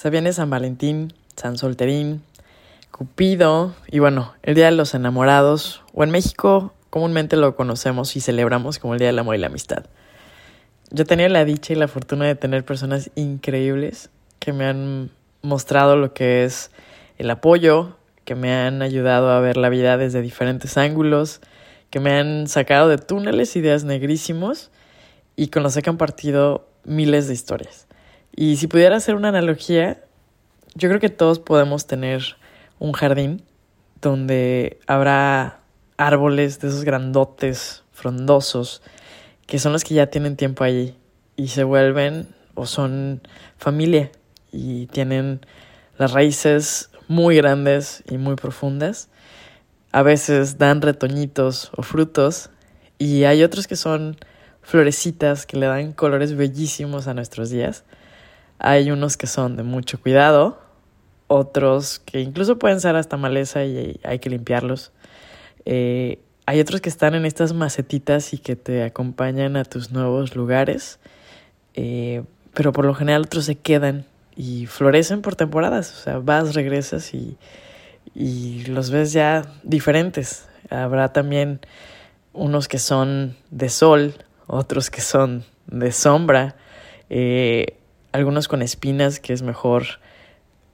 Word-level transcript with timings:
Se 0.00 0.08
viene 0.08 0.32
San 0.32 0.48
Valentín, 0.48 1.12
San 1.36 1.58
Solterín, 1.58 2.22
Cupido 2.90 3.74
y 3.86 3.98
bueno, 3.98 4.32
el 4.42 4.54
Día 4.54 4.64
de 4.64 4.72
los 4.72 4.94
Enamorados, 4.94 5.82
o 5.92 6.02
en 6.02 6.10
México 6.10 6.72
comúnmente 6.88 7.36
lo 7.36 7.54
conocemos 7.54 8.16
y 8.16 8.22
celebramos 8.22 8.78
como 8.78 8.94
el 8.94 8.98
Día 8.98 9.08
del 9.08 9.18
Amor 9.18 9.34
y 9.34 9.40
la 9.40 9.48
Amistad. 9.48 9.84
Yo 10.90 11.04
tenía 11.04 11.28
la 11.28 11.44
dicha 11.44 11.74
y 11.74 11.76
la 11.76 11.86
fortuna 11.86 12.24
de 12.24 12.34
tener 12.34 12.64
personas 12.64 13.10
increíbles 13.14 14.08
que 14.38 14.54
me 14.54 14.64
han 14.64 15.10
mostrado 15.42 15.96
lo 15.96 16.14
que 16.14 16.44
es 16.44 16.70
el 17.18 17.30
apoyo, 17.30 17.98
que 18.24 18.34
me 18.34 18.54
han 18.54 18.80
ayudado 18.80 19.28
a 19.28 19.40
ver 19.40 19.58
la 19.58 19.68
vida 19.68 19.98
desde 19.98 20.22
diferentes 20.22 20.78
ángulos, 20.78 21.42
que 21.90 22.00
me 22.00 22.14
han 22.14 22.46
sacado 22.46 22.88
de 22.88 22.96
túneles 22.96 23.54
ideas 23.54 23.84
negrísimos 23.84 24.70
y 25.36 25.48
con 25.48 25.62
los 25.62 25.74
que 25.74 25.80
he 25.80 25.82
compartido 25.82 26.66
miles 26.84 27.28
de 27.28 27.34
historias. 27.34 27.86
Y 28.34 28.56
si 28.56 28.66
pudiera 28.66 28.96
hacer 28.96 29.14
una 29.14 29.28
analogía, 29.28 30.02
yo 30.74 30.88
creo 30.88 31.00
que 31.00 31.10
todos 31.10 31.38
podemos 31.38 31.86
tener 31.86 32.36
un 32.78 32.92
jardín 32.92 33.42
donde 34.00 34.78
habrá 34.86 35.60
árboles 35.96 36.60
de 36.60 36.68
esos 36.68 36.84
grandotes, 36.84 37.84
frondosos, 37.92 38.82
que 39.46 39.58
son 39.58 39.72
los 39.72 39.84
que 39.84 39.94
ya 39.94 40.06
tienen 40.06 40.36
tiempo 40.36 40.64
allí 40.64 40.96
y 41.36 41.48
se 41.48 41.64
vuelven 41.64 42.28
o 42.54 42.66
son 42.66 43.20
familia 43.58 44.10
y 44.52 44.86
tienen 44.86 45.40
las 45.98 46.12
raíces 46.12 46.90
muy 47.08 47.36
grandes 47.36 48.02
y 48.08 48.16
muy 48.16 48.36
profundas. 48.36 49.08
A 49.92 50.02
veces 50.02 50.56
dan 50.56 50.80
retoñitos 50.80 51.70
o 51.76 51.82
frutos 51.82 52.50
y 52.98 53.24
hay 53.24 53.42
otros 53.42 53.66
que 53.66 53.76
son 53.76 54.16
florecitas 54.62 55.46
que 55.46 55.56
le 55.56 55.66
dan 55.66 55.92
colores 55.92 56.36
bellísimos 56.36 57.08
a 57.08 57.14
nuestros 57.14 57.50
días. 57.50 57.84
Hay 58.62 58.90
unos 58.90 59.16
que 59.16 59.26
son 59.26 59.56
de 59.56 59.62
mucho 59.62 60.00
cuidado, 60.00 60.60
otros 61.28 61.98
que 61.98 62.20
incluso 62.20 62.58
pueden 62.58 62.80
ser 62.80 62.94
hasta 62.94 63.16
maleza 63.16 63.64
y 63.64 63.98
hay 64.04 64.18
que 64.18 64.28
limpiarlos. 64.28 64.92
Eh, 65.64 66.20
hay 66.44 66.60
otros 66.60 66.82
que 66.82 66.90
están 66.90 67.14
en 67.14 67.24
estas 67.24 67.54
macetitas 67.54 68.34
y 68.34 68.38
que 68.38 68.56
te 68.56 68.82
acompañan 68.82 69.56
a 69.56 69.64
tus 69.64 69.92
nuevos 69.92 70.36
lugares, 70.36 70.98
eh, 71.74 72.22
pero 72.52 72.72
por 72.72 72.84
lo 72.84 72.94
general 72.94 73.22
otros 73.22 73.46
se 73.46 73.54
quedan 73.54 74.04
y 74.36 74.66
florecen 74.66 75.22
por 75.22 75.36
temporadas, 75.36 75.92
o 75.92 76.02
sea, 76.02 76.18
vas, 76.18 76.54
regresas 76.54 77.14
y, 77.14 77.38
y 78.14 78.64
los 78.66 78.90
ves 78.90 79.12
ya 79.12 79.42
diferentes. 79.62 80.48
Habrá 80.68 81.12
también 81.12 81.60
unos 82.34 82.68
que 82.68 82.78
son 82.78 83.36
de 83.50 83.70
sol, 83.70 84.14
otros 84.46 84.90
que 84.90 85.00
son 85.00 85.44
de 85.66 85.92
sombra, 85.92 86.56
eh, 87.08 87.79
algunos 88.12 88.48
con 88.48 88.62
espinas 88.62 89.20
que 89.20 89.32
es 89.32 89.42
mejor 89.42 89.84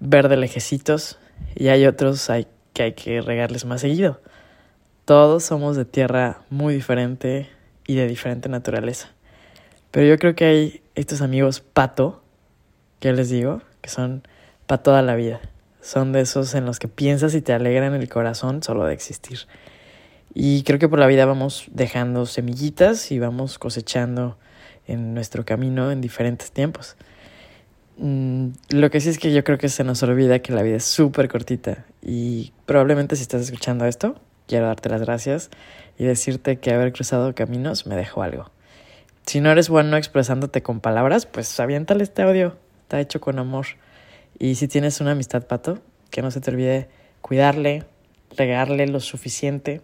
ver 0.00 0.28
de 0.28 0.36
lejecitos 0.36 1.18
y 1.54 1.68
hay 1.68 1.86
otros 1.86 2.30
que 2.72 2.82
hay 2.82 2.92
que 2.92 3.20
regarles 3.20 3.64
más 3.64 3.80
seguido. 3.80 4.20
Todos 5.04 5.44
somos 5.44 5.76
de 5.76 5.84
tierra 5.84 6.42
muy 6.50 6.74
diferente 6.74 7.48
y 7.86 7.94
de 7.94 8.06
diferente 8.06 8.48
naturaleza. 8.48 9.10
Pero 9.90 10.06
yo 10.06 10.18
creo 10.18 10.34
que 10.34 10.44
hay 10.44 10.82
estos 10.94 11.20
amigos 11.20 11.60
pato, 11.60 12.22
que 13.00 13.12
les 13.12 13.30
digo, 13.30 13.62
que 13.80 13.90
son 13.90 14.22
para 14.66 14.82
toda 14.82 15.02
la 15.02 15.16
vida. 15.16 15.40
Son 15.80 16.12
de 16.12 16.20
esos 16.20 16.54
en 16.54 16.66
los 16.66 16.78
que 16.78 16.86
piensas 16.86 17.34
y 17.34 17.40
te 17.40 17.52
alegran 17.52 17.94
el 17.94 18.08
corazón 18.08 18.62
solo 18.62 18.84
de 18.84 18.94
existir. 18.94 19.40
Y 20.32 20.62
creo 20.62 20.78
que 20.78 20.88
por 20.88 21.00
la 21.00 21.08
vida 21.08 21.24
vamos 21.24 21.66
dejando 21.72 22.26
semillitas 22.26 23.10
y 23.10 23.18
vamos 23.18 23.58
cosechando 23.58 24.38
en 24.86 25.14
nuestro 25.14 25.44
camino 25.44 25.90
en 25.90 26.00
diferentes 26.00 26.52
tiempos. 26.52 26.96
Lo 28.70 28.90
que 28.90 29.00
sí 29.00 29.08
es 29.08 29.18
que 29.18 29.32
yo 29.32 29.42
creo 29.44 29.58
que 29.58 29.68
se 29.68 29.84
nos 29.84 30.02
olvida 30.02 30.38
que 30.40 30.52
la 30.52 30.62
vida 30.62 30.76
es 30.76 30.84
súper 30.84 31.28
cortita 31.28 31.84
y 32.02 32.52
probablemente 32.66 33.16
si 33.16 33.22
estás 33.22 33.42
escuchando 33.42 33.84
esto, 33.84 34.14
quiero 34.46 34.66
darte 34.66 34.88
las 34.88 35.02
gracias 35.02 35.50
y 35.98 36.04
decirte 36.04 36.58
que 36.58 36.72
haber 36.72 36.92
cruzado 36.92 37.34
caminos 37.34 37.86
me 37.86 37.96
dejó 37.96 38.22
algo. 38.22 38.50
Si 39.26 39.40
no 39.40 39.50
eres 39.50 39.68
bueno 39.68 39.96
expresándote 39.96 40.62
con 40.62 40.80
palabras, 40.80 41.26
pues 41.26 41.58
aviéntale 41.58 42.04
este 42.04 42.22
audio, 42.22 42.56
está 42.82 43.00
hecho 43.00 43.20
con 43.20 43.38
amor. 43.38 43.66
Y 44.38 44.54
si 44.54 44.68
tienes 44.68 45.00
una 45.00 45.12
amistad, 45.12 45.46
Pato, 45.46 45.80
que 46.10 46.22
no 46.22 46.30
se 46.30 46.40
te 46.40 46.50
olvide 46.50 46.88
cuidarle, 47.20 47.84
regarle 48.36 48.86
lo 48.86 49.00
suficiente 49.00 49.82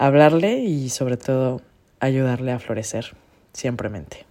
hablarle 0.00 0.60
y 0.60 0.88
sobre 0.88 1.18
todo 1.18 1.60
ayudarle 2.00 2.52
a 2.52 2.58
florecer, 2.58 3.14
simplemente. 3.52 4.29